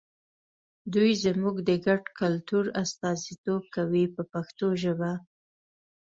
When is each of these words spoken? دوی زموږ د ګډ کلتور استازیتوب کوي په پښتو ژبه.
دوی 0.93 1.11
زموږ 1.25 1.55
د 1.67 1.69
ګډ 1.85 2.03
کلتور 2.19 2.65
استازیتوب 2.83 3.63
کوي 3.75 4.05
په 4.15 4.21
پښتو 4.33 4.67
ژبه. 4.83 5.11